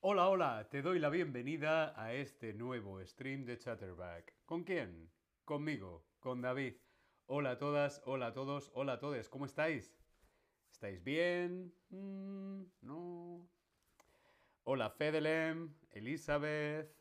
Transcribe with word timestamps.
Hola, 0.00 0.28
hola, 0.28 0.68
te 0.70 0.82
doy 0.82 0.98
la 0.98 1.08
bienvenida 1.08 1.98
a 1.98 2.12
este 2.12 2.52
nuevo 2.52 3.02
stream 3.06 3.46
de 3.46 3.56
Chatterback. 3.56 4.34
¿Con 4.44 4.64
quién? 4.64 5.10
Conmigo, 5.46 6.04
con 6.18 6.42
David. 6.42 6.74
Hola 7.28 7.52
a 7.52 7.58
todas, 7.58 8.02
hola 8.04 8.26
a 8.26 8.32
todos, 8.34 8.70
hola 8.74 8.92
a 8.94 8.98
todos, 8.98 9.30
¿cómo 9.30 9.46
estáis? 9.46 9.96
¿Estáis 10.70 11.02
bien? 11.02 11.72
Mm, 11.88 12.64
¿No? 12.82 13.48
Hola 14.64 14.90
Fedelem, 14.90 15.74
Elizabeth, 15.92 16.94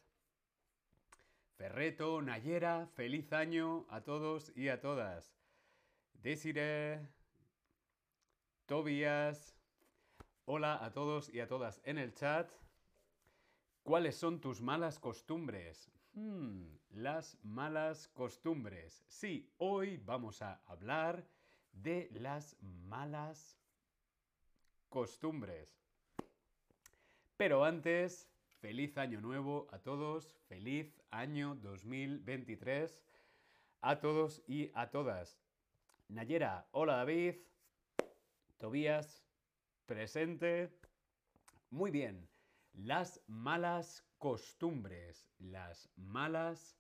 Ferreto, 1.58 2.22
Nayera, 2.22 2.88
feliz 2.96 3.32
año 3.34 3.86
a 3.90 4.02
todos 4.02 4.52
y 4.56 4.70
a 4.70 4.80
todas. 4.80 5.36
Desire, 6.14 7.08
Tobias, 8.66 9.56
hola 10.46 10.84
a 10.84 10.92
todos 10.92 11.34
y 11.34 11.40
a 11.40 11.48
todas 11.48 11.82
en 11.84 11.98
el 11.98 12.14
chat. 12.14 12.50
¿Cuáles 13.84 14.16
son 14.16 14.40
tus 14.40 14.62
malas 14.62 15.00
costumbres? 15.00 15.92
Hmm, 16.14 16.76
las 16.92 17.38
malas 17.44 18.08
costumbres. 18.10 19.04
Sí, 19.08 19.52
hoy 19.58 19.98
vamos 19.98 20.42
a 20.42 20.62
hablar 20.66 21.26
de 21.72 22.09
las 22.14 22.56
malas 22.62 23.58
costumbres. 24.90 25.80
Pero 27.38 27.64
antes, 27.64 28.30
feliz 28.60 28.98
año 28.98 29.22
nuevo 29.22 29.68
a 29.72 29.80
todos, 29.80 30.36
feliz 30.48 31.02
año 31.12 31.56
2023 31.56 33.02
a 33.82 34.00
todos 34.00 34.44
y 34.48 34.72
a 34.74 34.90
todas. 34.90 35.40
Nayera, 36.10 36.68
hola 36.72 36.98
David, 36.98 37.36
Tobías, 38.58 39.24
presente. 39.86 40.78
Muy 41.70 41.92
bien, 41.92 42.28
las 42.74 43.22
malas 43.28 44.06
costumbres, 44.18 45.30
las 45.40 45.90
malas 45.96 46.78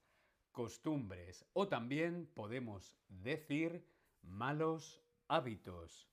costumbres. 0.51 1.45
O 1.53 1.69
también 1.69 2.27
podemos 2.33 2.97
decir 3.07 3.85
malos 4.21 5.01
hábitos. 5.29 6.09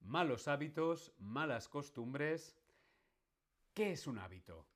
Malos 0.00 0.48
hábitos, 0.48 1.12
malas 1.18 1.68
costumbres. 1.68 2.56
¿Qué 3.74 3.92
es 3.92 4.06
un 4.06 4.18
hábito? 4.18 4.71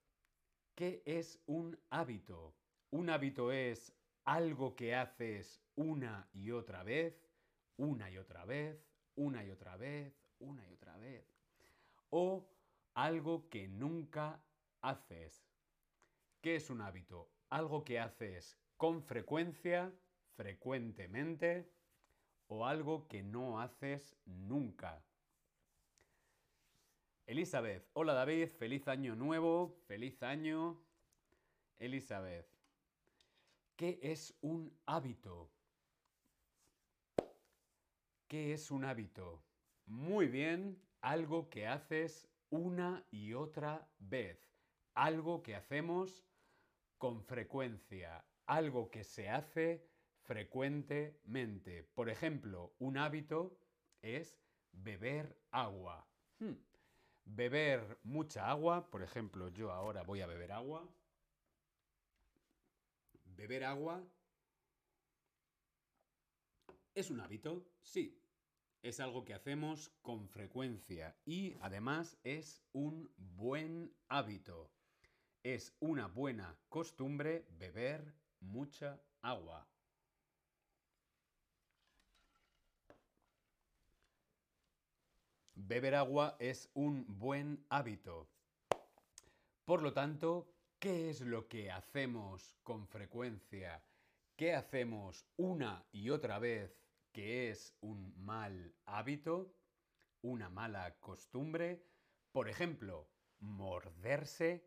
¿Qué 0.76 1.02
es 1.06 1.42
un 1.46 1.80
hábito? 1.88 2.54
Un 2.90 3.08
hábito 3.08 3.50
es 3.50 3.94
algo 4.26 4.76
que 4.76 4.94
haces 4.94 5.62
una 5.74 6.28
y 6.34 6.50
otra 6.50 6.82
vez, 6.82 7.30
una 7.78 8.10
y 8.10 8.18
otra 8.18 8.44
vez, 8.44 8.86
una 9.14 9.42
y 9.42 9.50
otra 9.50 9.78
vez, 9.78 10.12
una 10.38 10.68
y 10.68 10.74
otra 10.74 10.98
vez. 10.98 11.34
O 12.10 12.46
algo 12.92 13.48
que 13.48 13.68
nunca 13.68 14.44
haces. 14.82 15.48
¿Qué 16.42 16.56
es 16.56 16.68
un 16.68 16.82
hábito? 16.82 17.30
Algo 17.48 17.82
que 17.82 17.98
haces 17.98 18.58
con 18.76 19.02
frecuencia, 19.02 19.90
frecuentemente, 20.34 21.72
o 22.48 22.66
algo 22.66 23.08
que 23.08 23.22
no 23.22 23.62
haces 23.62 24.14
nunca. 24.26 25.05
Elizabeth, 27.36 27.86
hola 27.92 28.14
David, 28.14 28.48
feliz 28.48 28.88
año 28.88 29.14
nuevo, 29.14 29.76
feliz 29.86 30.22
año. 30.22 30.82
Elizabeth, 31.78 32.48
¿qué 33.76 33.98
es 34.00 34.34
un 34.40 34.74
hábito? 34.86 35.50
¿Qué 38.26 38.54
es 38.54 38.70
un 38.70 38.86
hábito? 38.86 39.44
Muy 39.84 40.28
bien, 40.28 40.80
algo 41.02 41.50
que 41.50 41.66
haces 41.66 42.26
una 42.48 43.04
y 43.10 43.34
otra 43.34 43.86
vez. 43.98 44.58
Algo 44.94 45.42
que 45.42 45.56
hacemos 45.56 46.24
con 46.96 47.22
frecuencia. 47.22 48.24
Algo 48.46 48.90
que 48.90 49.04
se 49.04 49.28
hace 49.28 49.86
frecuentemente. 50.22 51.82
Por 51.82 52.08
ejemplo, 52.08 52.72
un 52.78 52.96
hábito 52.96 53.58
es 54.00 54.40
beber 54.72 55.38
agua. 55.50 56.08
Hmm. 56.38 56.54
Beber 57.26 57.98
mucha 58.04 58.48
agua, 58.48 58.88
por 58.88 59.02
ejemplo, 59.02 59.48
yo 59.48 59.72
ahora 59.72 60.02
voy 60.02 60.20
a 60.20 60.26
beber 60.26 60.52
agua. 60.52 60.88
Beber 63.24 63.64
agua 63.64 64.02
es 66.94 67.10
un 67.10 67.20
hábito, 67.20 67.66
sí. 67.82 68.22
Es 68.80 69.00
algo 69.00 69.24
que 69.24 69.34
hacemos 69.34 69.90
con 70.00 70.28
frecuencia 70.28 71.16
y 71.24 71.56
además 71.60 72.16
es 72.22 72.62
un 72.72 73.12
buen 73.16 73.92
hábito. 74.08 74.70
Es 75.42 75.74
una 75.80 76.06
buena 76.06 76.56
costumbre 76.68 77.44
beber 77.50 78.14
mucha 78.40 79.02
agua. 79.20 79.68
Beber 85.68 85.96
agua 85.96 86.36
es 86.38 86.70
un 86.74 87.04
buen 87.18 87.66
hábito. 87.70 88.28
Por 89.64 89.82
lo 89.82 89.92
tanto, 89.92 90.54
¿qué 90.78 91.10
es 91.10 91.22
lo 91.22 91.48
que 91.48 91.72
hacemos 91.72 92.54
con 92.62 92.86
frecuencia? 92.86 93.82
¿Qué 94.36 94.54
hacemos 94.54 95.26
una 95.36 95.84
y 95.90 96.10
otra 96.10 96.38
vez 96.38 96.80
que 97.10 97.50
es 97.50 97.74
un 97.80 98.14
mal 98.16 98.76
hábito? 98.84 99.56
¿Una 100.22 100.48
mala 100.48 101.00
costumbre? 101.00 101.82
Por 102.30 102.48
ejemplo, 102.48 103.08
morderse, 103.40 104.64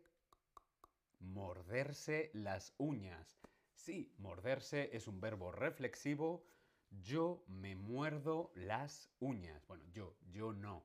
morderse 1.18 2.30
las 2.34 2.74
uñas. 2.76 3.40
Sí, 3.72 4.12
morderse 4.18 4.90
es 4.94 5.08
un 5.08 5.18
verbo 5.18 5.50
reflexivo 5.50 6.44
yo 6.90 7.44
me 7.46 7.76
muerdo 7.76 8.50
las 8.54 9.10
uñas. 9.20 9.64
Bueno, 9.66 9.84
yo, 9.92 10.16
yo 10.32 10.52
no. 10.52 10.84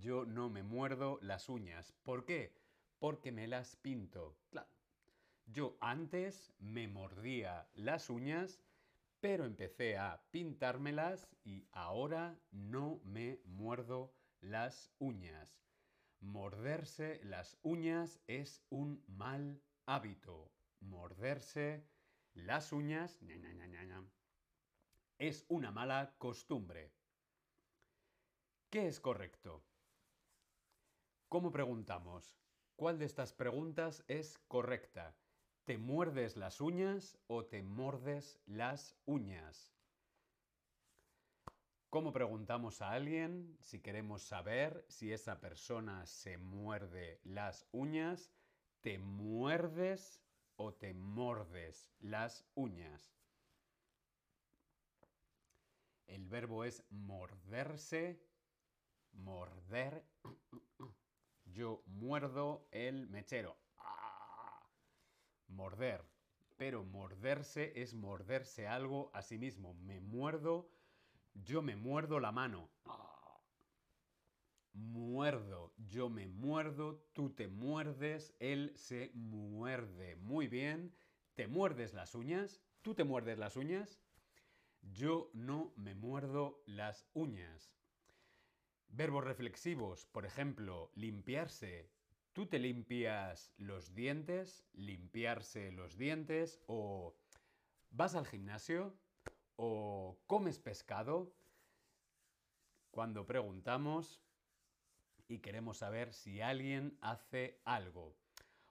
Yo 0.00 0.24
no 0.24 0.48
me 0.50 0.62
muerdo 0.62 1.18
las 1.22 1.48
uñas. 1.48 1.92
¿Por 2.02 2.24
qué? 2.24 2.54
Porque 2.98 3.32
me 3.32 3.46
las 3.48 3.76
pinto. 3.76 4.36
Yo 5.46 5.78
antes 5.80 6.52
me 6.58 6.88
mordía 6.88 7.68
las 7.74 8.10
uñas, 8.10 8.60
pero 9.20 9.46
empecé 9.46 9.96
a 9.96 10.22
pintármelas 10.30 11.26
y 11.42 11.66
ahora 11.72 12.38
no 12.50 13.00
me 13.04 13.40
muerdo 13.44 14.12
las 14.40 14.92
uñas. 14.98 15.58
Morderse 16.20 17.20
las 17.24 17.58
uñas 17.62 18.20
es 18.26 18.62
un 18.68 19.02
mal 19.06 19.62
hábito. 19.86 20.52
Morderse 20.80 21.88
las 22.34 22.72
uñas 22.72 23.18
es 25.18 25.44
una 25.48 25.70
mala 25.70 26.14
costumbre. 26.18 26.92
¿Qué 28.70 28.86
es 28.86 29.00
correcto? 29.00 29.64
¿Cómo 31.28 31.52
preguntamos? 31.52 32.38
¿Cuál 32.74 32.98
de 32.98 33.04
estas 33.04 33.34
preguntas 33.34 34.02
es 34.08 34.38
correcta? 34.48 35.14
¿Te 35.64 35.76
muerdes 35.76 36.38
las 36.38 36.58
uñas 36.58 37.18
o 37.26 37.44
te 37.44 37.62
mordes 37.62 38.40
las 38.46 38.96
uñas? 39.04 39.74
¿Cómo 41.90 42.14
preguntamos 42.14 42.80
a 42.80 42.92
alguien 42.92 43.58
si 43.60 43.80
queremos 43.80 44.22
saber 44.22 44.86
si 44.88 45.12
esa 45.12 45.38
persona 45.38 46.06
se 46.06 46.38
muerde 46.38 47.20
las 47.24 47.68
uñas? 47.72 48.32
¿Te 48.80 48.98
muerdes 48.98 50.22
o 50.56 50.72
te 50.72 50.94
mordes 50.94 51.90
las 51.98 52.46
uñas? 52.54 53.14
El 56.06 56.24
verbo 56.24 56.64
es 56.64 56.82
morderse, 56.88 58.18
morder. 59.12 60.06
Yo 61.58 61.82
muerdo 61.86 62.68
el 62.70 63.08
mechero. 63.08 63.56
¡Ah! 63.78 64.64
Morder. 65.48 66.04
Pero 66.56 66.84
morderse 66.84 67.72
es 67.74 67.94
morderse 67.94 68.68
algo 68.68 69.10
a 69.12 69.22
sí 69.22 69.38
mismo. 69.38 69.74
Me 69.74 69.98
muerdo, 69.98 70.70
yo 71.34 71.60
me 71.60 71.74
muerdo 71.74 72.20
la 72.20 72.30
mano. 72.30 72.70
Muerdo, 74.72 75.74
yo 75.78 76.08
me 76.08 76.28
muerdo, 76.28 77.04
tú 77.12 77.30
te 77.30 77.48
muerdes, 77.48 78.32
él 78.38 78.72
se 78.76 79.10
muerde. 79.14 80.14
Muy 80.14 80.46
bien. 80.46 80.94
¿Te 81.34 81.48
muerdes 81.48 81.92
las 81.92 82.14
uñas? 82.14 82.60
¿Tú 82.82 82.94
te 82.94 83.02
muerdes 83.02 83.36
las 83.36 83.56
uñas? 83.56 83.98
Yo 84.82 85.28
no 85.32 85.72
me 85.74 85.96
muerdo 85.96 86.62
las 86.66 87.04
uñas. 87.14 87.77
Verbos 88.88 89.24
reflexivos, 89.24 90.06
por 90.06 90.24
ejemplo, 90.24 90.90
limpiarse. 90.94 91.90
¿Tú 92.32 92.46
te 92.46 92.58
limpias 92.58 93.52
los 93.56 93.94
dientes? 93.94 94.64
¿Limpiarse 94.72 95.72
los 95.72 95.96
dientes? 95.96 96.60
¿O 96.66 97.14
vas 97.90 98.14
al 98.14 98.26
gimnasio? 98.26 98.94
¿O 99.56 100.18
comes 100.26 100.58
pescado? 100.58 101.32
Cuando 102.90 103.26
preguntamos 103.26 104.22
y 105.28 105.40
queremos 105.40 105.78
saber 105.78 106.12
si 106.12 106.40
alguien 106.40 106.96
hace 107.00 107.60
algo. 107.64 108.16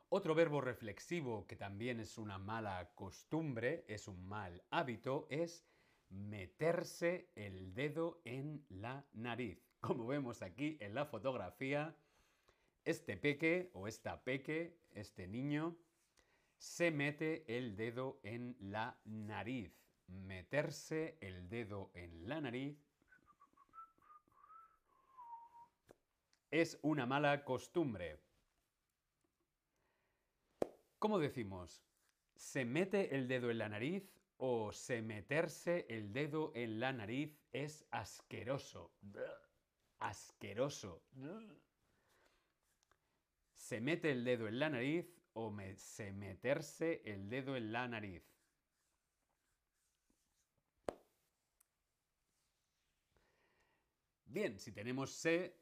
Otro 0.09 0.33
verbo 0.33 0.61
reflexivo 0.61 1.45
que 1.47 1.55
también 1.55 1.99
es 1.99 2.17
una 2.17 2.37
mala 2.37 2.91
costumbre, 2.95 3.85
es 3.87 4.07
un 4.07 4.25
mal 4.25 4.63
hábito, 4.71 5.27
es 5.29 5.65
meterse 6.09 7.29
el 7.35 7.73
dedo 7.73 8.21
en 8.23 8.65
la 8.69 9.05
nariz. 9.11 9.66
Como 9.79 10.07
vemos 10.07 10.41
aquí 10.41 10.77
en 10.79 10.95
la 10.95 11.05
fotografía, 11.05 11.95
este 12.83 13.17
peque 13.17 13.69
o 13.73 13.87
esta 13.87 14.23
peque, 14.23 14.77
este 14.91 15.27
niño, 15.27 15.75
se 16.57 16.91
mete 16.91 17.43
el 17.47 17.75
dedo 17.75 18.19
en 18.23 18.55
la 18.59 18.97
nariz. 19.05 19.71
Meterse 20.07 21.17
el 21.21 21.49
dedo 21.49 21.91
en 21.93 22.29
la 22.29 22.41
nariz 22.41 22.77
es 26.51 26.79
una 26.81 27.05
mala 27.05 27.43
costumbre. 27.43 28.19
¿Cómo 30.99 31.19
decimos? 31.19 31.83
¿Se 32.35 32.65
mete 32.65 33.15
el 33.15 33.27
dedo 33.27 33.51
en 33.51 33.57
la 33.57 33.69
nariz 33.69 34.09
o 34.37 34.71
se 34.71 35.01
meterse 35.01 35.85
el 35.89 36.13
dedo 36.13 36.51
en 36.55 36.79
la 36.79 36.93
nariz 36.93 37.37
es 37.51 37.85
asqueroso? 37.91 38.91
Asqueroso. 39.99 41.01
¿Se 43.53 43.81
mete 43.81 44.11
el 44.11 44.23
dedo 44.23 44.47
en 44.47 44.59
la 44.59 44.69
nariz 44.69 45.05
o 45.33 45.53
se 45.75 46.11
meterse 46.13 47.01
el 47.05 47.29
dedo 47.29 47.55
en 47.55 47.71
la 47.71 47.87
nariz? 47.87 48.23
Bien, 54.25 54.59
si 54.59 54.71
tenemos 54.71 55.11
se, 55.11 55.57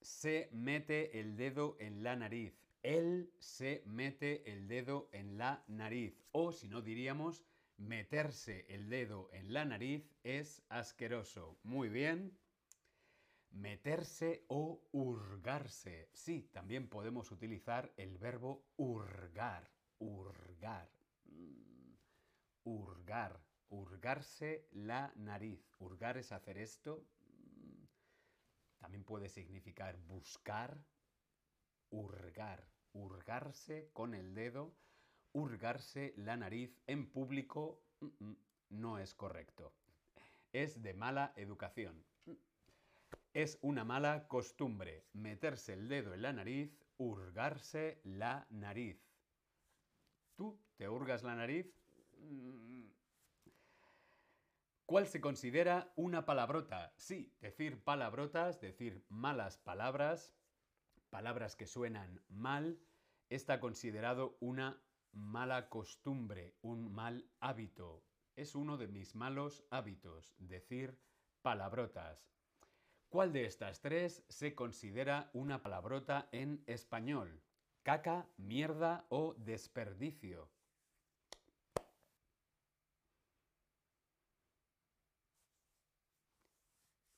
se 0.00 0.48
mete 0.52 1.20
el 1.20 1.36
dedo 1.36 1.76
en 1.78 2.02
la 2.02 2.16
nariz. 2.16 2.52
Él 2.82 3.32
se 3.38 3.82
mete 3.86 4.50
el 4.50 4.66
dedo 4.66 5.08
en 5.12 5.38
la 5.38 5.62
nariz. 5.68 6.20
O 6.32 6.52
si 6.52 6.68
no 6.68 6.82
diríamos, 6.82 7.44
meterse 7.76 8.66
el 8.68 8.88
dedo 8.88 9.30
en 9.32 9.52
la 9.52 9.64
nariz 9.64 10.10
es 10.24 10.62
asqueroso. 10.68 11.58
Muy 11.62 11.88
bien. 11.88 12.36
Meterse 13.52 14.44
o 14.48 14.82
hurgarse. 14.92 16.08
Sí, 16.14 16.48
también 16.52 16.88
podemos 16.88 17.30
utilizar 17.30 17.92
el 17.96 18.16
verbo 18.16 18.64
hurgar. 18.76 19.70
Hurgar. 19.98 20.90
Mm, 21.26 21.94
hurgar. 22.64 23.40
Hurgarse 23.68 24.68
la 24.72 25.12
nariz. 25.16 25.70
Hurgar 25.78 26.16
es 26.16 26.32
hacer 26.32 26.56
esto. 26.56 27.06
Mm, 27.20 27.84
también 28.78 29.04
puede 29.04 29.28
significar 29.28 29.98
buscar. 29.98 30.82
Hurgar. 31.90 32.66
Hurgarse 32.94 33.90
con 33.92 34.14
el 34.14 34.34
dedo. 34.34 34.74
Hurgarse 35.32 36.14
la 36.16 36.36
nariz 36.38 36.80
en 36.86 37.10
público 37.10 37.84
mm, 38.00 38.32
no 38.70 38.98
es 38.98 39.14
correcto. 39.14 39.74
Es 40.52 40.82
de 40.82 40.94
mala 40.94 41.34
educación. 41.36 42.02
Es 43.32 43.58
una 43.62 43.84
mala 43.84 44.28
costumbre 44.28 45.06
meterse 45.14 45.72
el 45.72 45.88
dedo 45.88 46.12
en 46.12 46.22
la 46.22 46.32
nariz, 46.32 46.78
hurgarse 46.98 48.00
la 48.04 48.46
nariz. 48.50 49.00
¿Tú 50.36 50.60
te 50.76 50.88
hurgas 50.88 51.22
la 51.22 51.34
nariz? 51.34 51.74
Mm. 52.18 52.90
¿Cuál 54.84 55.06
se 55.06 55.22
considera 55.22 55.90
una 55.96 56.26
palabrota? 56.26 56.92
Sí, 56.96 57.32
decir 57.40 57.82
palabrotas, 57.82 58.60
decir 58.60 59.02
malas 59.08 59.56
palabras, 59.56 60.34
palabras 61.08 61.56
que 61.56 61.66
suenan 61.66 62.22
mal, 62.28 62.78
está 63.30 63.60
considerado 63.60 64.36
una 64.40 64.82
mala 65.12 65.70
costumbre, 65.70 66.54
un 66.60 66.92
mal 66.92 67.30
hábito. 67.40 68.04
Es 68.36 68.54
uno 68.54 68.76
de 68.76 68.88
mis 68.88 69.14
malos 69.14 69.64
hábitos, 69.70 70.34
decir 70.36 70.98
palabrotas. 71.40 72.28
¿Cuál 73.12 73.30
de 73.30 73.44
estas 73.44 73.82
tres 73.82 74.24
se 74.30 74.54
considera 74.54 75.28
una 75.34 75.62
palabrota 75.62 76.30
en 76.32 76.64
español? 76.66 77.42
¿Caca, 77.82 78.26
mierda 78.38 79.04
o 79.10 79.34
desperdicio? 79.34 80.48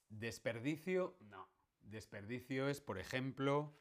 Desperdicio, 0.09 1.17
no. 1.21 1.49
Desperdicio 1.81 2.69
es, 2.69 2.81
por 2.81 2.99
ejemplo, 2.99 3.73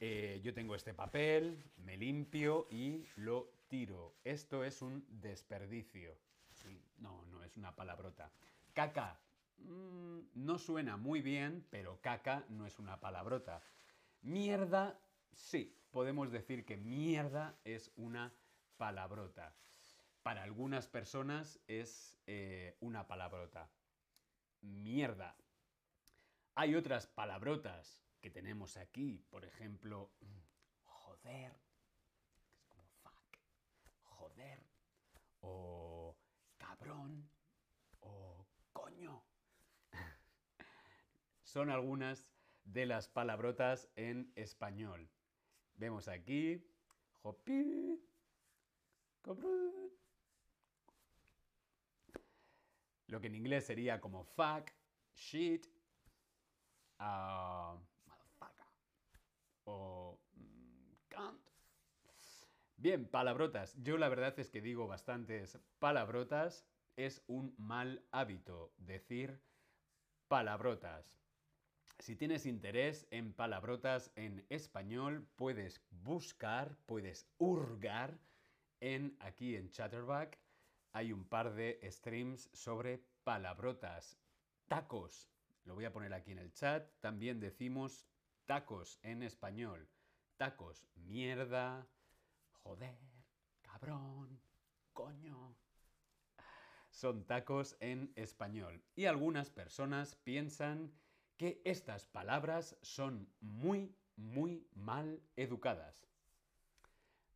eh, 0.00 0.42
yo 0.44 0.52
tengo 0.52 0.74
este 0.74 0.92
papel, 0.92 1.72
me 1.78 1.96
limpio 1.96 2.68
y 2.70 3.06
lo 3.16 3.50
tiro. 3.68 4.14
Esto 4.24 4.62
es 4.62 4.82
un 4.82 5.06
desperdicio. 5.08 6.18
no, 6.98 7.24
no 7.30 7.42
es 7.42 7.56
una 7.56 7.74
palabrota. 7.74 8.30
Caca, 8.74 9.18
Mm, 9.58 10.20
no 10.34 10.58
suena 10.58 10.96
muy 10.96 11.20
bien, 11.20 11.66
pero 11.70 12.00
caca 12.00 12.44
no 12.48 12.66
es 12.66 12.78
una 12.78 13.00
palabrota. 13.00 13.62
Mierda, 14.22 15.00
sí, 15.32 15.76
podemos 15.90 16.30
decir 16.30 16.64
que 16.64 16.76
mierda 16.76 17.58
es 17.64 17.92
una 17.96 18.32
palabrota. 18.76 19.54
Para 20.22 20.42
algunas 20.42 20.86
personas 20.86 21.60
es 21.66 22.18
eh, 22.26 22.76
una 22.80 23.06
palabrota. 23.06 23.70
Mierda. 24.60 25.36
Hay 26.54 26.74
otras 26.74 27.06
palabrotas 27.06 28.04
que 28.20 28.30
tenemos 28.30 28.76
aquí, 28.76 29.24
por 29.30 29.44
ejemplo, 29.44 30.10
joder, 30.82 31.52
es 32.56 32.66
como 32.68 32.84
fuck, 33.02 33.38
joder, 34.02 34.60
o 35.40 36.16
cabrón, 36.58 37.30
o 38.00 38.44
coño 38.72 39.22
son 41.48 41.70
algunas 41.70 42.30
de 42.64 42.84
las 42.84 43.08
palabrotas 43.08 43.88
en 43.96 44.30
español. 44.36 45.08
Vemos 45.76 46.06
aquí, 46.06 46.62
hopi, 47.22 47.98
lo 53.06 53.20
que 53.20 53.26
en 53.28 53.34
inglés 53.34 53.64
sería 53.64 53.98
como 54.00 54.24
fuck, 54.24 54.70
shit, 55.14 55.66
uh, 57.00 57.78
o 59.64 60.20
mm, 60.34 60.92
can't. 61.08 61.40
Bien, 62.76 63.08
palabrotas. 63.08 63.74
Yo 63.82 63.96
la 63.96 64.08
verdad 64.10 64.38
es 64.38 64.50
que 64.50 64.60
digo 64.60 64.86
bastantes 64.86 65.58
palabrotas. 65.78 66.66
Es 66.96 67.22
un 67.26 67.54
mal 67.58 68.04
hábito 68.10 68.72
decir 68.76 69.40
palabrotas. 70.28 71.27
Si 71.98 72.14
tienes 72.14 72.46
interés 72.46 73.06
en 73.10 73.32
palabrotas 73.32 74.12
en 74.14 74.46
español, 74.50 75.26
puedes 75.34 75.82
buscar, 75.90 76.76
puedes 76.86 77.28
hurgar 77.38 78.18
en 78.80 79.16
aquí 79.18 79.56
en 79.56 79.68
Chatterback. 79.70 80.38
Hay 80.92 81.12
un 81.12 81.24
par 81.24 81.54
de 81.54 81.80
streams 81.90 82.48
sobre 82.52 83.02
palabrotas. 83.24 84.16
Tacos. 84.68 85.28
Lo 85.64 85.74
voy 85.74 85.86
a 85.86 85.92
poner 85.92 86.14
aquí 86.14 86.30
en 86.32 86.38
el 86.38 86.52
chat. 86.52 86.88
También 87.00 87.40
decimos 87.40 88.06
tacos 88.46 88.98
en 89.02 89.22
español. 89.22 89.88
Tacos. 90.36 90.86
Mierda. 90.94 91.86
Joder. 92.62 92.98
Cabrón. 93.60 94.40
Coño. 94.92 95.56
Son 96.90 97.26
tacos 97.26 97.76
en 97.80 98.12
español. 98.14 98.82
Y 98.94 99.06
algunas 99.06 99.50
personas 99.50 100.14
piensan 100.14 100.92
que 101.38 101.62
estas 101.64 102.04
palabras 102.04 102.76
son 102.82 103.32
muy, 103.40 103.96
muy 104.16 104.68
mal 104.74 105.22
educadas. 105.36 106.06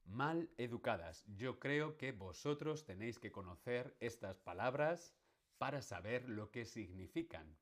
Mal 0.05 0.51
educadas. 0.59 1.25
Yo 1.29 1.61
creo 1.61 1.97
que 1.97 2.11
vosotros 2.11 2.85
tenéis 2.85 3.19
que 3.21 3.31
conocer 3.31 3.97
estas 4.01 4.41
palabras 4.41 5.15
para 5.57 5.81
saber 5.81 6.29
lo 6.29 6.51
que 6.51 6.65
significan. 6.65 7.57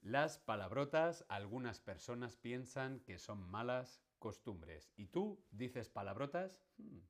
Las 0.00 0.38
palabrotas, 0.38 1.26
algunas 1.28 1.78
personas 1.78 2.36
piensan 2.36 3.00
que 3.00 3.18
son 3.18 3.38
malas 3.50 4.02
costumbres. 4.18 4.90
¿Y 4.96 5.08
tú 5.08 5.44
dices 5.50 5.90
palabrotas? 5.90 6.58
Hmm. 6.78 7.00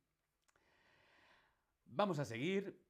Vamos 1.86 2.18
a 2.18 2.24
seguir 2.24 2.89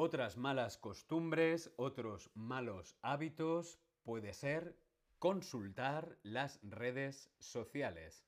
otras 0.00 0.36
malas 0.36 0.78
costumbres, 0.78 1.72
otros 1.76 2.30
malos 2.34 2.96
hábitos, 3.02 3.80
puede 4.04 4.32
ser 4.32 4.76
Consultar 5.18 6.16
las 6.22 6.60
redes 6.62 7.28
sociales. 7.40 8.24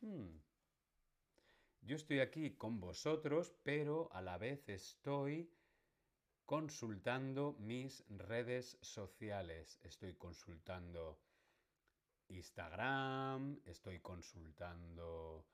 Hmm. 0.00 0.40
Yo 1.82 1.94
estoy 1.94 2.18
aquí 2.18 2.56
con 2.56 2.80
vosotros, 2.80 3.52
pero 3.62 4.12
a 4.12 4.20
la 4.20 4.36
vez 4.36 4.68
estoy 4.68 5.48
consultando 6.44 7.54
mis 7.60 8.04
redes 8.08 8.78
sociales. 8.80 9.78
Estoy 9.84 10.14
consultando 10.14 11.20
Instagram, 12.26 13.60
estoy 13.64 14.00
consultando 14.00 15.46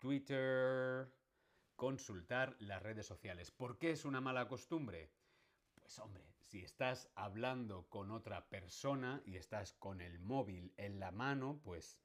Twitter, 0.00 1.08
consultar 1.76 2.56
las 2.58 2.82
redes 2.82 3.06
sociales. 3.06 3.50
¿Por 3.50 3.78
qué 3.78 3.90
es 3.90 4.04
una 4.04 4.20
mala 4.20 4.48
costumbre? 4.48 5.10
Pues 5.74 5.98
hombre, 5.98 6.24
si 6.40 6.62
estás 6.62 7.10
hablando 7.14 7.88
con 7.88 8.10
otra 8.10 8.48
persona 8.48 9.22
y 9.26 9.36
estás 9.36 9.72
con 9.72 10.00
el 10.00 10.18
móvil 10.18 10.72
en 10.76 11.00
la 11.00 11.10
mano, 11.10 11.60
pues 11.62 11.98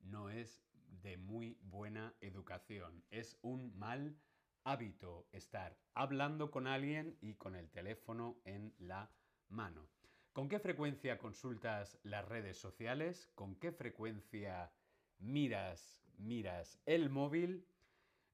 no 0.00 0.30
es 0.30 0.64
de 1.02 1.16
muy 1.16 1.58
buena 1.62 2.14
educación. 2.20 3.04
Es 3.10 3.38
un 3.42 3.76
mal 3.78 4.16
hábito 4.64 5.28
estar 5.32 5.78
hablando 5.94 6.50
con 6.50 6.66
alguien 6.66 7.16
y 7.20 7.34
con 7.34 7.54
el 7.54 7.70
teléfono 7.70 8.40
en 8.44 8.74
la 8.78 9.10
mano. 9.48 9.88
¿Con 10.32 10.48
qué 10.48 10.58
frecuencia 10.58 11.18
consultas 11.18 11.98
las 12.02 12.26
redes 12.26 12.58
sociales? 12.58 13.30
¿Con 13.34 13.54
qué 13.54 13.70
frecuencia 13.70 14.72
miras, 15.18 16.02
miras 16.18 16.80
el 16.86 17.10
móvil? 17.10 17.66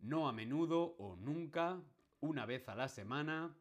No 0.01 0.29
a 0.29 0.33
menudo 0.33 0.97
o 0.99 1.17
nunca, 1.17 1.81
una 2.21 2.47
vez 2.47 2.69
a 2.69 2.75
la 2.75 2.89
semana, 2.89 3.55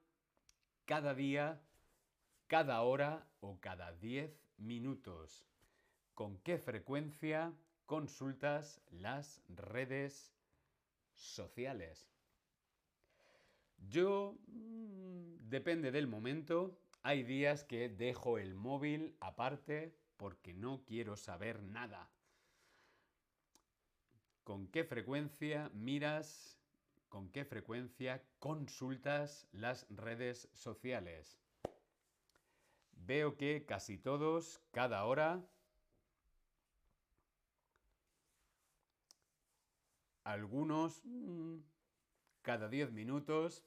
cada 0.85 1.13
día, 1.13 1.61
cada 2.47 2.81
hora 2.81 3.27
o 3.41 3.59
cada 3.59 3.91
10 3.93 4.31
minutos. 4.57 5.45
¿Con 6.13 6.37
qué 6.39 6.57
frecuencia 6.57 7.53
consultas 7.85 8.81
las 8.89 9.41
redes 9.49 10.33
sociales? 11.13 12.09
Yo, 13.87 14.37
mm, 14.47 15.49
depende 15.49 15.91
del 15.91 16.07
momento, 16.07 16.79
hay 17.01 17.23
días 17.23 17.63
que 17.63 17.89
dejo 17.89 18.37
el 18.37 18.55
móvil 18.55 19.15
aparte 19.19 19.95
porque 20.17 20.53
no 20.53 20.83
quiero 20.85 21.15
saber 21.15 21.63
nada. 21.63 22.09
¿Con 24.49 24.65
qué 24.65 24.83
frecuencia 24.83 25.69
miras, 25.75 26.57
con 27.07 27.29
qué 27.29 27.45
frecuencia 27.45 28.23
consultas 28.39 29.47
las 29.51 29.85
redes 29.91 30.49
sociales? 30.53 31.39
Veo 32.93 33.37
que 33.37 33.67
casi 33.67 33.99
todos, 33.99 34.59
cada 34.71 35.05
hora, 35.05 35.47
algunos 40.23 41.05
mm, 41.05 41.59
cada 42.41 42.69
10 42.69 42.91
minutos. 42.91 43.63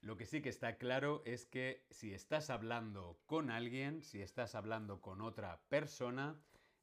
Lo 0.00 0.16
que 0.16 0.24
sí 0.24 0.40
que 0.40 0.48
está 0.48 0.78
claro 0.78 1.22
es 1.26 1.44
que 1.44 1.84
si 1.90 2.14
estás 2.14 2.48
hablando 2.48 3.20
con 3.26 3.50
alguien, 3.50 4.02
si 4.04 4.22
estás 4.22 4.54
hablando 4.54 5.02
con 5.02 5.20
otra 5.20 5.60
persona, 5.68 6.40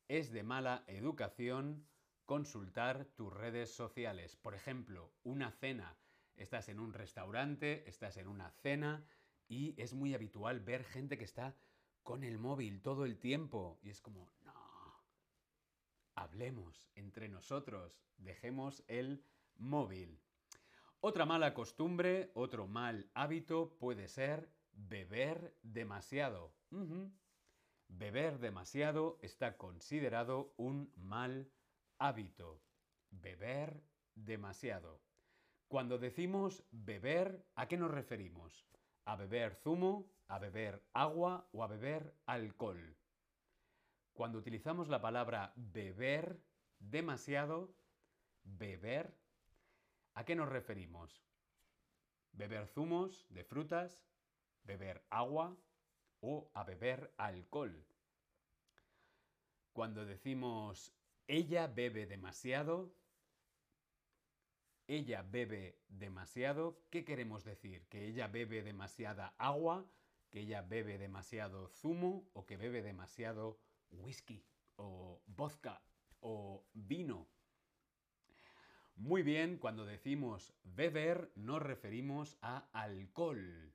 es 0.08 0.32
de 0.32 0.44
mala 0.44 0.84
educación 0.86 1.88
consultar 2.31 3.03
tus 3.17 3.33
redes 3.33 3.75
sociales. 3.75 4.38
Por 4.38 4.55
ejemplo, 4.55 5.11
una 5.23 5.51
cena. 5.51 5.97
Estás 6.38 6.69
en 6.69 6.79
un 6.79 6.93
restaurante, 6.93 7.83
estás 7.89 8.15
en 8.15 8.29
una 8.29 8.50
cena 8.51 9.05
y 9.50 9.75
es 9.75 9.93
muy 9.93 10.13
habitual 10.13 10.61
ver 10.61 10.85
gente 10.85 11.17
que 11.17 11.25
está 11.25 11.57
con 12.03 12.23
el 12.23 12.38
móvil 12.38 12.81
todo 12.81 13.03
el 13.03 13.19
tiempo. 13.19 13.79
Y 13.81 13.89
es 13.89 14.00
como, 14.00 14.31
no, 14.45 14.53
hablemos 16.15 16.88
entre 16.95 17.27
nosotros, 17.27 18.00
dejemos 18.15 18.85
el 18.88 19.25
móvil. 19.57 20.17
Otra 21.01 21.25
mala 21.25 21.53
costumbre, 21.53 22.31
otro 22.33 22.65
mal 22.65 23.11
hábito 23.13 23.77
puede 23.77 24.07
ser 24.07 24.50
beber 24.71 25.53
demasiado. 25.63 26.55
Beber 27.89 28.39
demasiado 28.39 29.19
está 29.21 29.57
considerado 29.57 30.53
un 30.55 30.93
mal 30.95 31.51
hábito. 32.01 32.62
Beber 33.12 33.84
demasiado. 34.15 35.01
Cuando 35.67 35.98
decimos 35.98 36.63
beber, 36.72 37.46
¿a 37.55 37.67
qué 37.67 37.77
nos 37.77 37.91
referimos? 37.91 38.65
¿A 39.05 39.15
beber 39.15 39.55
zumo, 39.55 40.12
a 40.27 40.39
beber 40.39 40.84
agua 40.93 41.48
o 41.51 41.63
a 41.63 41.67
beber 41.67 42.13
alcohol? 42.25 42.98
Cuando 44.13 44.38
utilizamos 44.38 44.89
la 44.89 45.01
palabra 45.01 45.53
beber 45.55 46.41
demasiado, 46.79 47.74
beber 48.43 49.22
¿A 50.13 50.25
qué 50.25 50.36
nos 50.36 50.50
referimos? 50.50 51.24
¿Beber 52.34 52.67
zumos 52.67 53.25
de 53.29 53.46
frutas? 53.46 54.05
¿Beber 54.63 55.05
agua? 55.10 55.58
¿O 56.20 56.51
a 56.53 56.63
beber 56.63 57.13
alcohol? 57.17 57.86
Cuando 59.72 60.05
decimos 60.05 60.93
ella 61.27 61.67
bebe 61.67 62.05
demasiado, 62.05 62.93
ella 64.87 65.21
bebe 65.21 65.79
demasiado, 65.87 66.81
¿qué 66.89 67.05
queremos 67.05 67.43
decir? 67.45 67.87
¿Que 67.87 68.07
ella 68.07 68.27
bebe 68.27 68.61
demasiada 68.63 69.33
agua? 69.37 69.85
¿Que 70.29 70.41
ella 70.41 70.61
bebe 70.61 70.97
demasiado 70.97 71.69
zumo? 71.69 72.29
¿O 72.33 72.45
que 72.45 72.57
bebe 72.57 72.81
demasiado 72.81 73.59
whisky? 73.89 74.43
¿O 74.75 75.21
vodka? 75.27 75.81
¿O 76.19 76.65
vino? 76.73 77.27
Muy 78.95 79.23
bien, 79.23 79.57
cuando 79.57 79.85
decimos 79.85 80.53
beber 80.63 81.31
nos 81.35 81.61
referimos 81.61 82.37
a 82.41 82.69
alcohol. 82.73 83.73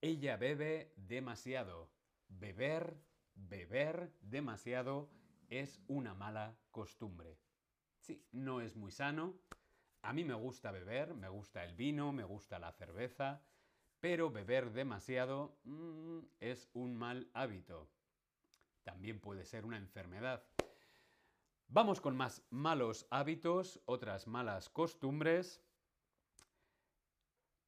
Ella 0.00 0.36
bebe 0.36 0.92
demasiado. 0.96 1.90
Beber, 2.28 2.96
beber 3.34 4.12
demasiado 4.20 5.10
es 5.50 5.82
una 5.88 6.14
mala 6.14 6.56
costumbre. 6.70 7.38
Sí, 7.98 8.24
no 8.32 8.60
es 8.60 8.76
muy 8.76 8.92
sano. 8.92 9.34
A 10.02 10.12
mí 10.12 10.24
me 10.24 10.34
gusta 10.34 10.70
beber, 10.70 11.14
me 11.14 11.28
gusta 11.28 11.64
el 11.64 11.74
vino, 11.74 12.12
me 12.12 12.24
gusta 12.24 12.58
la 12.58 12.72
cerveza, 12.72 13.42
pero 14.00 14.30
beber 14.30 14.72
demasiado 14.72 15.58
mm, 15.64 16.20
es 16.38 16.70
un 16.72 16.96
mal 16.96 17.28
hábito. 17.34 17.90
También 18.82 19.20
puede 19.20 19.44
ser 19.44 19.66
una 19.66 19.76
enfermedad. 19.76 20.42
Vamos 21.68 22.00
con 22.00 22.16
más 22.16 22.42
malos 22.50 23.06
hábitos, 23.10 23.80
otras 23.84 24.26
malas 24.26 24.70
costumbres. 24.70 25.62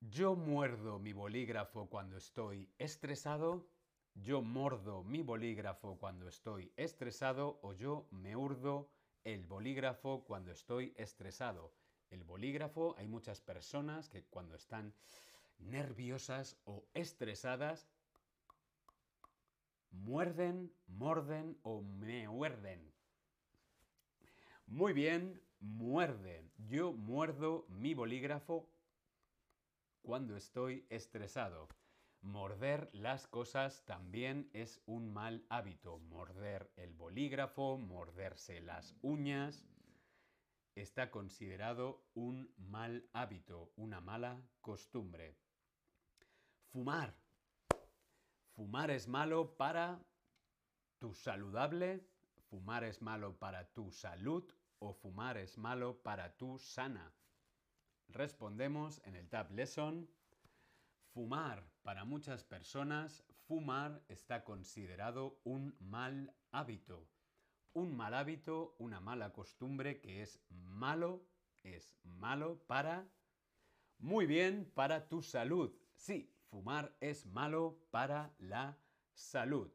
Yo 0.01 0.35
muerdo 0.35 0.99
mi 0.99 1.13
bolígrafo 1.13 1.89
cuando 1.89 2.17
estoy 2.17 2.73
estresado. 2.79 3.69
Yo 4.15 4.43
mordo 4.43 5.03
mi 5.05 5.23
bolígrafo 5.23 5.97
cuando 5.99 6.29
estoy 6.29 6.73
estresado 6.77 7.59
o 7.63 7.73
yo 7.73 8.07
me 8.11 8.37
urdo 8.37 8.91
el 9.25 9.47
bolígrafo 9.47 10.25
cuando 10.25 10.53
estoy 10.53 10.93
estresado. 10.97 11.73
El 12.11 12.23
bolígrafo, 12.25 12.95
hay 12.99 13.09
muchas 13.09 13.41
personas 13.41 14.09
que 14.09 14.25
cuando 14.25 14.55
están 14.55 14.95
nerviosas 15.59 16.59
o 16.65 16.85
estresadas, 16.93 17.89
muerden, 19.91 20.73
morden 20.87 21.59
o 21.63 21.81
me 21.81 22.29
muerden. 22.29 22.93
Muy 24.67 24.93
bien, 24.93 25.41
muerden. 25.61 26.51
Yo 26.69 26.93
muerdo 26.93 27.67
mi 27.69 27.95
bolígrafo 27.95 28.69
cuando 30.03 30.37
estoy 30.37 30.85
estresado. 30.91 31.69
Morder 32.23 32.89
las 32.93 33.27
cosas 33.27 33.85
también 33.85 34.49
es 34.53 34.81
un 34.87 35.13
mal 35.13 35.45
hábito. 35.49 35.99
Morder 35.99 36.73
el 36.77 36.95
bolígrafo, 36.95 37.79
morderse 37.79 38.61
las 38.61 38.97
uñas, 39.03 39.67
está 40.75 41.11
considerado 41.11 42.05
un 42.15 42.55
mal 42.57 43.09
hábito, 43.13 43.73
una 43.77 44.01
mala 44.01 44.41
costumbre. 44.61 45.37
Fumar. 46.69 47.15
Fumar 48.55 48.91
es 48.91 49.09
malo 49.09 49.57
para 49.57 50.01
tu 50.99 51.15
saludable, 51.15 52.07
fumar 52.49 52.85
es 52.85 53.03
malo 53.03 53.37
para 53.39 53.73
tu 53.73 53.91
salud 53.91 54.45
o 54.79 54.93
fumar 54.93 55.37
es 55.39 55.59
malo 55.59 56.03
para 56.03 56.37
tu 56.37 56.59
sana? 56.59 57.13
Respondemos 58.09 59.01
en 59.05 59.17
el 59.17 59.29
Tab 59.29 59.51
Lesson. 59.53 60.09
Fumar. 61.13 61.63
Para 61.83 62.05
muchas 62.07 62.43
personas, 62.43 63.23
fumar 63.47 64.03
está 64.09 64.45
considerado 64.45 65.39
un 65.45 65.77
mal 65.79 66.35
hábito. 66.53 67.07
Un 67.75 67.95
mal 67.95 68.15
hábito, 68.15 68.75
una 68.79 68.99
mala 69.01 69.33
costumbre 69.33 70.01
que 70.01 70.23
es 70.23 70.41
malo, 70.49 71.27
es 71.63 71.95
malo 72.03 72.63
para... 72.67 73.07
Muy 73.99 74.27
bien, 74.27 74.71
para 74.75 75.09
tu 75.09 75.23
salud. 75.23 75.71
Sí, 75.95 76.35
fumar 76.51 76.97
es 77.01 77.27
malo 77.27 77.79
para 77.91 78.35
la 78.39 78.79
salud. 79.13 79.71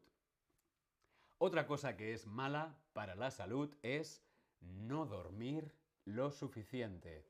Otra 1.38 1.68
cosa 1.68 1.96
que 1.96 2.14
es 2.14 2.26
mala 2.26 2.76
para 2.92 3.14
la 3.14 3.30
salud 3.30 3.72
es 3.82 4.24
no 4.60 5.06
dormir 5.06 5.72
lo 6.04 6.32
suficiente. 6.32 7.24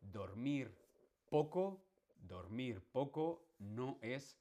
Dormir 0.00 0.74
poco, 1.28 1.84
dormir 2.26 2.82
poco 2.92 3.46
no 3.58 3.98
es 4.02 4.38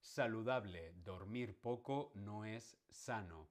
saludable, 0.00 0.92
dormir 1.04 1.58
poco 1.60 2.12
no 2.14 2.44
es 2.44 2.76
sano. 2.90 3.48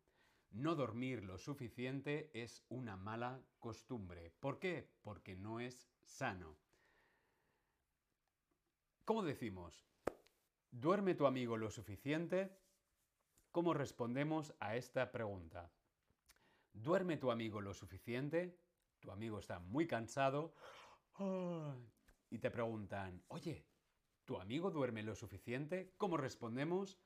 No 0.51 0.75
dormir 0.75 1.23
lo 1.23 1.37
suficiente 1.37 2.31
es 2.33 2.65
una 2.69 2.95
mala 2.95 3.41
costumbre. 3.59 4.31
¿Por 4.39 4.59
qué? 4.59 4.89
Porque 5.01 5.35
no 5.35 5.59
es 5.59 5.87
sano. 6.03 6.57
¿Cómo 9.05 9.23
decimos? 9.23 9.85
¿Duerme 10.71 11.15
tu 11.15 11.27
amigo 11.27 11.57
lo 11.57 11.69
suficiente? 11.69 12.57
¿Cómo 13.51 13.73
respondemos 13.73 14.53
a 14.59 14.75
esta 14.75 15.11
pregunta? 15.11 15.71
¿Duerme 16.73 17.17
tu 17.17 17.31
amigo 17.31 17.61
lo 17.61 17.73
suficiente? 17.73 18.59
Tu 18.99 19.11
amigo 19.11 19.39
está 19.39 19.59
muy 19.59 19.87
cansado 19.87 20.53
y 22.29 22.37
te 22.39 22.51
preguntan, 22.51 23.23
oye, 23.29 23.68
¿tu 24.29 24.37
amigo 24.37 24.69
duerme 24.69 25.01
lo 25.01 25.15
suficiente? 25.15 25.91
¿Cómo 25.97 26.15
respondemos? 26.15 26.99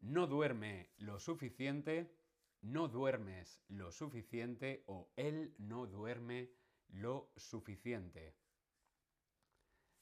No 0.00 0.26
duerme 0.26 0.90
lo 0.98 1.18
suficiente, 1.18 2.14
no 2.60 2.88
duermes 2.88 3.62
lo 3.68 3.90
suficiente 3.90 4.84
o 4.86 5.10
él 5.16 5.54
no 5.56 5.86
duerme 5.86 6.50
lo 6.88 7.32
suficiente. 7.36 8.36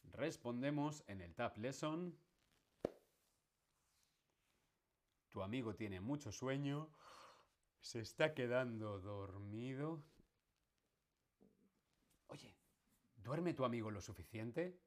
Respondemos 0.02 1.04
en 1.06 1.20
el 1.20 1.36
Tab 1.36 1.56
Lesson. 1.56 2.18
Tu 5.28 5.42
amigo 5.42 5.76
tiene 5.76 6.00
mucho 6.00 6.32
sueño, 6.32 6.90
se 7.78 8.00
está 8.00 8.34
quedando 8.34 8.98
dormido. 8.98 10.02
Oye, 12.26 12.56
¿duerme 13.14 13.54
tu 13.54 13.64
amigo 13.64 13.92
lo 13.92 14.00
suficiente? 14.00 14.80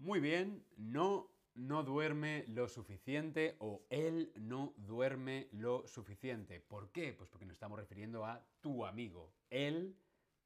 Muy 0.00 0.18
bien, 0.18 0.64
no, 0.78 1.30
no 1.54 1.82
duerme 1.82 2.46
lo 2.48 2.68
suficiente 2.68 3.56
o 3.58 3.84
él 3.90 4.32
no 4.34 4.72
duerme 4.78 5.48
lo 5.52 5.86
suficiente. 5.86 6.58
¿Por 6.58 6.90
qué? 6.90 7.12
Pues 7.12 7.28
porque 7.28 7.44
nos 7.44 7.52
estamos 7.52 7.78
refiriendo 7.78 8.24
a 8.24 8.42
tu 8.62 8.86
amigo. 8.86 9.34
Él, 9.50 9.94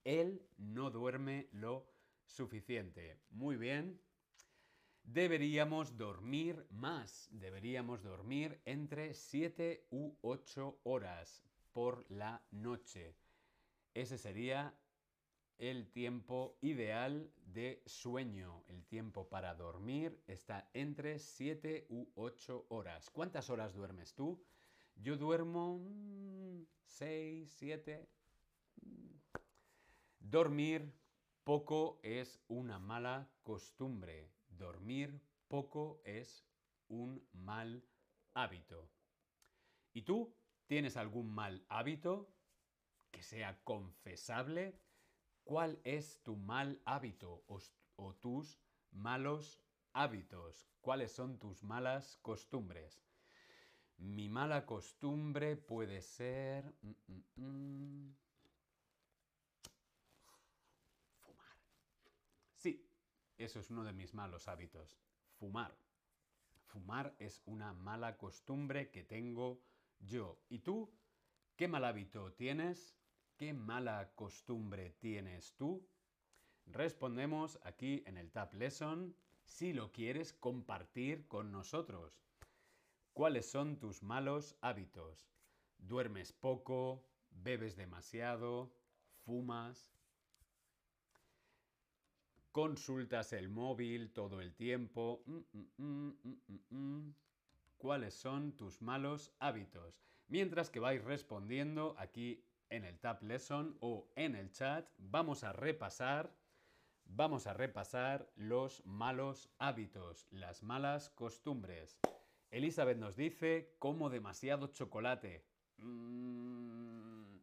él 0.03 0.45
no 0.59 0.91
duerme 0.91 1.47
lo 1.53 1.87
suficiente. 2.25 3.21
Muy 3.31 3.57
bien. 3.57 4.01
Deberíamos 5.05 5.97
dormir 5.97 6.67
más. 6.71 7.29
Deberíamos 7.31 8.03
dormir 8.03 8.61
entre 8.65 9.15
7 9.15 9.87
u 9.91 10.17
8 10.23 10.81
horas 10.83 11.45
por 11.73 12.11
la 12.11 12.45
noche. 12.51 13.15
Ese 13.95 14.19
sería 14.19 14.75
el 15.59 15.91
tiempo 15.91 16.57
ideal 16.61 17.31
de 17.47 17.83
sueño. 17.87 18.65
El 18.69 18.85
tiempo 18.85 19.29
para 19.29 19.55
dormir 19.55 20.21
está 20.27 20.69
entre 20.75 21.19
7 21.19 21.87
u 21.91 22.09
8 22.15 22.67
horas. 22.69 23.11
¿Cuántas 23.11 23.51
horas 23.51 23.75
duermes 23.75 24.15
tú? 24.15 24.43
Yo 24.97 25.17
duermo 25.17 25.81
6, 26.85 27.45
mm, 27.45 27.49
7. 27.49 28.09
Dormir 30.21 30.93
poco 31.45 32.01
es 32.03 32.41
una 32.49 32.79
mala 32.79 33.29
costumbre. 33.43 34.31
Dormir 34.49 35.21
poco 35.49 36.01
es 36.05 36.45
un 36.89 37.23
mal 37.33 37.85
hábito. 38.35 38.89
¿Y 39.93 40.03
tú 40.03 40.35
tienes 40.67 40.97
algún 40.97 41.33
mal 41.33 41.65
hábito 41.69 42.29
que 43.11 43.23
sea 43.23 43.63
confesable? 43.63 44.84
¿Cuál 45.45 45.79
es 45.85 46.23
tu 46.23 46.37
mal 46.37 46.81
hábito 46.87 47.45
o, 47.97 48.15
tus 48.15 48.59
malos 48.91 49.61
hábitos? 49.93 50.67
¿Cuáles 50.81 51.13
son 51.13 51.39
tus 51.39 51.63
malas 51.63 52.17
costumbres? 52.23 53.05
Mi 53.99 54.29
mala 54.31 54.65
costumbre 54.65 55.57
puede 55.57 56.01
ser... 56.01 56.75
Mm, 56.81 56.93
mm, 57.07 57.43
mm, 57.43 58.17
fumar. 61.21 61.57
Sí, 62.55 62.89
eso 63.37 63.61
es 63.61 63.71
uno 63.71 63.85
de 63.85 63.93
mis 63.93 64.15
malos 64.15 64.49
hábitos. 64.49 64.97
Fumar. 65.39 65.77
Fumar 66.65 67.15
es 67.19 67.43
una 67.45 67.75
mala 67.75 68.17
costumbre 68.17 68.91
que 68.91 69.05
tengo 69.05 69.63
yo. 70.01 70.41
¿Y 70.49 70.61
tú? 70.61 70.91
¿Qué 71.55 71.69
mal 71.69 71.85
hábito 71.85 72.33
tienes? 72.33 72.97
¿Qué 73.45 73.53
mala 73.53 74.11
costumbre 74.15 74.97
tienes 75.01 75.55
tú? 75.57 75.87
Respondemos 76.65 77.59
aquí 77.63 78.03
en 78.07 78.17
el 78.17 78.31
Tab 78.31 78.55
Lesson 78.55 79.15
si 79.45 79.75
lo 79.75 79.93
quieres 79.93 80.33
compartir 80.33 81.29
con 81.29 81.53
nosotros. 81.53 82.23
¿Cuáles 83.13 83.45
son 83.45 83.79
tus 83.79 84.03
malos 84.03 84.57
hábitos? 84.63 85.29
¿Duermes 85.77 86.33
poco? 86.33 87.05
¿Bebes 87.33 87.77
demasiado? 87.77 88.73
¿Fumas? 89.27 89.93
¿Consultas 92.51 93.35
el 93.35 93.51
móvil 93.51 94.11
todo 94.11 94.41
el 94.41 94.55
tiempo? 94.55 95.23
Mm, 95.27 95.83
mm, 95.83 96.13
mm, 96.71 97.15
¿Cuáles 97.77 98.15
son 98.15 98.57
tus 98.57 98.81
malos 98.81 99.35
hábitos? 99.39 100.01
Mientras 100.29 100.71
que 100.71 100.81
vais 100.81 101.05
respondiendo 101.05 101.95
aquí 101.99 102.43
en 102.75 102.85
el 102.85 102.99
Tab 102.99 103.23
Lesson 103.23 103.77
o 103.81 104.11
en 104.17 104.35
el 104.35 104.51
chat, 104.51 104.89
vamos 104.99 105.45
a 105.45 105.53
repasar, 105.53 106.35
vamos 107.05 107.47
a 107.47 107.55
repasar 107.55 108.29
los 108.35 108.85
malos 108.85 109.49
hábitos, 109.59 110.27
las 110.31 110.63
malas 110.65 111.11
costumbres. 111.11 111.99
Elizabeth 112.51 112.99
nos 112.99 113.15
dice, 113.17 113.77
como 113.79 114.11
demasiado 114.11 114.69
chocolate. 114.69 115.45
Mm, 115.79 117.37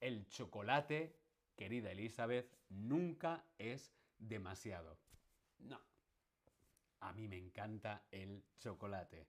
el 0.00 0.28
chocolate, 0.28 1.16
querida 1.56 1.90
Elizabeth, 1.90 2.54
nunca 2.68 3.44
es 3.58 3.94
demasiado. 4.18 4.98
No. 5.58 5.80
A 7.00 7.12
mí 7.14 7.28
me 7.28 7.38
encanta 7.38 8.02
el 8.10 8.44
chocolate. 8.58 9.26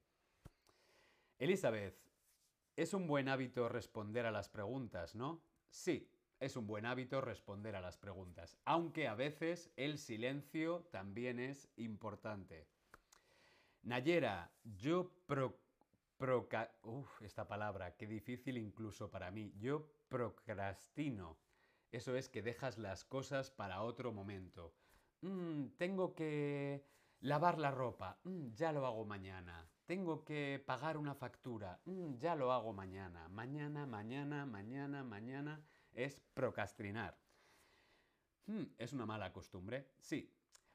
Elizabeth, 1.40 2.07
es 2.78 2.94
un 2.94 3.08
buen 3.08 3.28
hábito 3.28 3.68
responder 3.68 4.26
a 4.26 4.32
las 4.32 4.48
preguntas, 4.48 5.16
¿no? 5.16 5.42
Sí, 5.70 6.10
es 6.40 6.56
un 6.56 6.68
buen 6.68 6.86
hábito 6.86 7.20
responder 7.20 7.76
a 7.76 7.82
las 7.82 7.98
preguntas, 7.98 8.58
aunque 8.64 9.08
a 9.08 9.16
veces 9.16 9.72
el 9.76 9.98
silencio 9.98 10.88
también 10.92 11.40
es 11.40 11.68
importante. 11.76 12.68
Nayera, 13.82 14.52
yo 14.64 15.12
pro, 15.26 15.60
Uf, 16.84 17.22
esta 17.22 17.48
palabra, 17.48 17.96
qué 17.96 18.08
difícil 18.08 18.58
incluso 18.58 19.10
para 19.10 19.30
mí. 19.30 19.54
Yo 19.60 19.88
procrastino. 20.10 21.38
Eso 21.92 22.16
es 22.16 22.28
que 22.28 22.42
dejas 22.42 22.78
las 22.78 23.06
cosas 23.06 23.52
para 23.52 23.84
otro 23.84 24.12
momento. 24.12 24.74
Mm, 25.22 25.68
tengo 25.78 26.16
que 26.16 26.84
lavar 27.22 27.60
la 27.60 27.72
ropa. 27.72 28.20
Mm, 28.24 28.54
ya 28.54 28.72
lo 28.72 28.86
hago 28.86 29.06
mañana. 29.06 29.70
Tengo 29.88 30.26
que 30.26 30.62
pagar 30.66 30.98
una 30.98 31.16
factura. 31.16 31.80
Mm, 31.86 32.18
ya 32.18 32.36
lo 32.36 32.52
hago 32.52 32.74
mañana. 32.74 33.30
Mañana, 33.30 33.86
mañana, 33.86 34.46
mañana, 34.46 35.02
mañana. 35.06 35.66
Es 35.94 36.20
procrastinar. 36.34 37.18
Hmm, 38.48 38.66
¿Es 38.78 38.92
una 38.92 39.06
mala 39.06 39.32
costumbre? 39.32 39.94
Sí. 39.98 40.30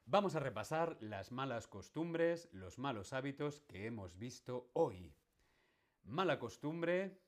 Vamos 0.05 0.33
a 0.33 0.39
repasar 0.39 0.97
las 0.99 1.31
malas 1.31 1.67
costumbres, 1.67 2.49
los 2.53 2.79
malos 2.79 3.13
hábitos 3.13 3.61
que 3.61 3.85
hemos 3.85 4.17
visto 4.17 4.71
hoy. 4.73 5.15
Mala 6.05 6.39
costumbre. 6.39 7.21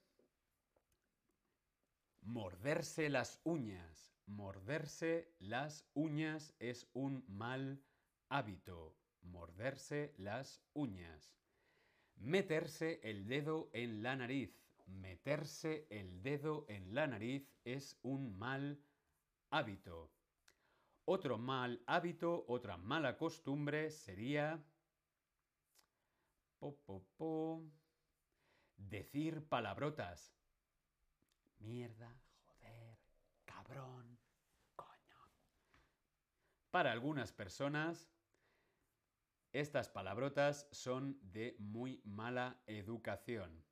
Morderse 2.21 3.10
las 3.10 3.39
uñas. 3.43 4.12
Morderse 4.26 5.36
las 5.38 5.88
uñas 5.93 6.56
es 6.58 6.89
un 6.93 7.24
mal 7.28 7.80
hábito. 8.30 8.98
Morderse 9.21 10.15
las 10.17 10.63
uñas. 10.74 11.36
Meterse 12.17 12.99
el 13.04 13.28
dedo 13.28 13.69
en 13.73 14.01
la 14.04 14.15
nariz. 14.15 14.58
Meterse 14.88 15.88
el 15.89 16.21
dedo 16.21 16.65
en 16.69 16.93
la 16.93 17.08
nariz 17.08 17.49
es 17.63 17.97
un 18.04 18.38
mal 18.38 18.80
hábito. 19.49 20.12
Otro 21.06 21.38
mal 21.38 21.84
hábito, 21.86 22.45
otra 22.47 22.78
mala 22.78 23.17
costumbre 23.17 23.91
sería 23.91 24.63
decir 28.78 29.47
palabrotas. 29.47 30.34
Mierda, 31.60 32.12
joder, 32.47 32.97
cabrón, 33.45 34.17
coño. 34.75 35.19
Para 36.71 36.91
algunas 36.91 37.32
personas 37.32 38.10
Estas 39.55 39.87
palabrotas 39.87 40.67
son 40.73 41.17
de 41.31 41.55
muy 41.59 42.01
mala 42.03 42.61
educación. 42.67 43.63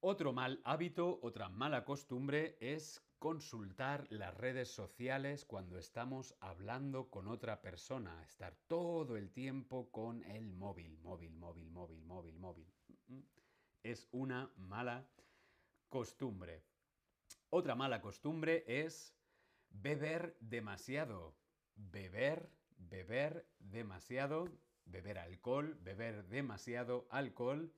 Otro 0.00 0.32
mal 0.32 0.60
hábito, 0.64 1.20
otra 1.22 1.48
mala 1.48 1.84
costumbre 1.84 2.56
es 2.60 3.00
consultar 3.20 4.04
las 4.10 4.36
redes 4.36 4.74
sociales 4.74 5.44
cuando 5.44 5.78
estamos 5.78 6.34
hablando 6.40 7.08
con 7.08 7.28
otra 7.28 7.62
persona, 7.62 8.20
estar 8.24 8.56
todo 8.66 9.16
el 9.16 9.30
tiempo 9.30 9.92
con 9.92 10.24
el 10.24 10.50
móvil, 10.50 10.98
móvil, 10.98 11.36
móvil, 11.36 11.70
móvil, 11.70 12.02
móvil, 12.02 12.36
móvil. 12.40 12.74
Es 13.84 14.08
una 14.10 14.52
mala 14.56 15.08
costumbre. 15.88 16.64
Otra 17.48 17.76
mala 17.76 18.00
costumbre 18.00 18.64
es 18.66 19.14
beber 19.68 20.36
demasiado. 20.40 21.36
Beber, 21.76 22.50
beber 22.76 23.46
demasiado, 23.60 24.48
beber 24.84 25.18
alcohol, 25.18 25.78
beber 25.82 26.26
demasiado 26.28 27.06
alcohol 27.10 27.72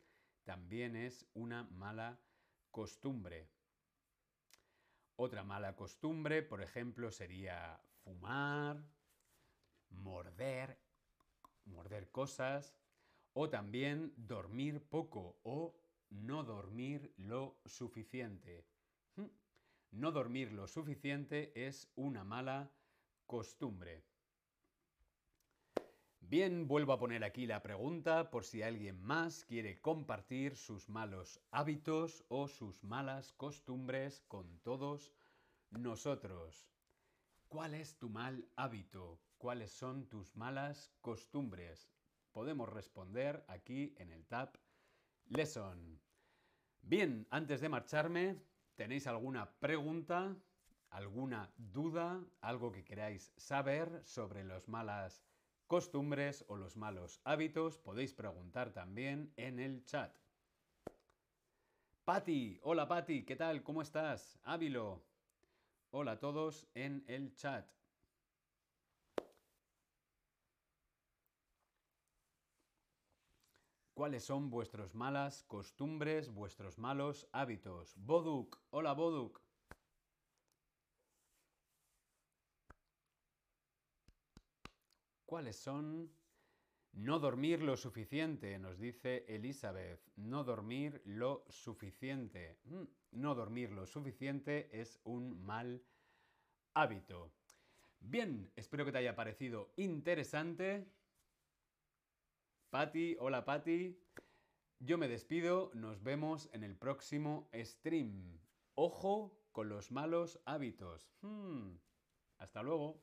también 0.45 0.97
es 0.97 1.27
una 1.35 1.65
mala 1.65 2.19
costumbre. 2.71 3.49
Otra 5.17 5.45
mala 5.45 5.77
costumbre, 5.77 6.43
por 6.43 6.61
ejemplo, 6.61 7.11
sería 7.11 7.81
fumar, 8.03 8.83
morder, 9.91 10.77
morder 11.65 12.11
cosas, 12.11 12.75
o 13.33 13.49
también 13.49 14.13
dormir 14.17 14.83
poco 14.83 15.39
o 15.43 15.75
no 16.11 16.45
dormir 16.45 17.13
lo 17.17 17.57
suficiente. 17.65 18.65
Hmm. 19.17 19.27
No 19.93 20.13
dormir 20.13 20.53
lo 20.53 20.67
suficiente 20.67 21.53
es 21.55 21.91
una 21.97 22.25
mala 22.25 22.71
costumbre. 23.27 24.05
Bien, 26.27 26.67
vuelvo 26.67 26.95
a 26.95 26.99
poner 26.99 27.23
aquí 27.23 27.47
la 27.47 27.63
pregunta 27.63 28.31
por 28.31 28.45
si 28.45 28.63
alguien 28.63 28.99
más 29.03 29.45
quiere 29.45 29.81
compartir 29.83 30.57
sus 30.57 30.89
malos 30.89 31.39
hábitos 31.51 32.25
o 32.29 32.49
sus 32.49 32.83
malas 32.83 33.35
costumbres 33.35 34.23
con 34.27 34.59
todos 34.61 35.13
nosotros. 35.71 36.67
¿Cuál 37.49 37.75
es 37.75 37.99
tu 37.99 38.09
mal 38.09 38.49
hábito? 38.57 39.21
¿Cuáles 39.37 39.71
son 39.71 40.09
tus 40.09 40.35
malas 40.35 40.91
costumbres? 41.03 41.91
Podemos 42.33 42.71
responder 42.71 43.45
aquí 43.47 43.95
en 43.99 44.11
el 44.11 44.27
tab 44.27 44.59
Lesson. 45.27 46.01
Bien, 46.81 47.27
antes 47.31 47.61
de 47.61 47.69
marcharme, 47.69 48.43
¿tenéis 48.77 49.07
alguna 49.07 49.53
pregunta, 49.61 50.35
alguna 50.89 51.53
duda, 51.59 52.25
algo 52.41 52.73
que 52.73 52.83
queráis 52.83 53.31
saber 53.37 54.01
sobre 54.05 54.43
los 54.43 54.69
malas 54.69 55.23
costumbres 55.67 56.45
o 56.49 56.57
los 56.57 56.77
malos 56.77 57.21
hábitos, 57.25 57.79
podéis 57.79 58.15
preguntar 58.15 58.73
también 58.73 59.33
en 59.37 59.59
el 59.59 59.85
chat. 59.85 60.17
Patti, 62.05 62.61
hola 62.63 62.87
Patti, 62.87 63.25
¿qué 63.25 63.35
tal? 63.35 63.63
¿Cómo 63.63 63.81
estás? 63.81 64.39
Ávilo, 64.43 65.03
hola 65.91 66.13
a 66.13 66.19
todos 66.19 66.67
en 66.75 67.05
el 67.09 67.35
chat. 67.35 67.67
¿Cuáles 73.95 74.25
son 74.25 74.51
vuestras 74.51 74.95
malas 74.95 75.45
costumbres, 75.45 76.29
vuestros 76.29 76.79
malos 76.79 77.29
hábitos? 77.33 77.95
Boduk, 77.97 78.61
hola 78.71 78.93
Boduk. 78.93 79.41
¿Cuáles 85.27 85.57
son? 85.57 86.11
No 86.93 87.19
dormir 87.19 87.61
lo 87.61 87.77
suficiente, 87.77 88.59
nos 88.59 88.79
dice 88.79 89.25
Elizabeth. 89.27 90.01
No 90.17 90.45
dormir 90.45 91.03
lo 91.05 91.45
suficiente. 91.49 92.61
Mm, 92.65 92.85
no 93.13 93.35
dormir 93.35 93.73
lo 93.73 93.87
suficiente 93.87 94.69
es 94.81 95.01
un 95.05 95.45
mal 95.45 95.83
hábito. 96.75 97.33
Bien, 97.99 98.53
espero 98.55 98.85
que 98.85 98.93
te 98.93 98.99
haya 98.99 99.17
parecido 99.17 99.73
interesante. 99.77 100.87
Patti, 102.71 103.17
hola 103.19 103.45
Patti. 103.45 103.99
Yo 104.79 104.99
me 104.99 105.09
despido, 105.09 105.71
nos 105.75 106.03
vemos 106.03 106.51
en 106.53 106.63
el 106.63 106.77
próximo 106.77 107.49
stream. 107.55 108.39
Ojo 108.75 109.41
con 109.53 109.69
los 109.69 109.91
malos 109.91 110.41
hábitos. 110.45 111.09
Hmm, 111.23 111.77
hasta 112.39 112.63
luego. 112.63 113.03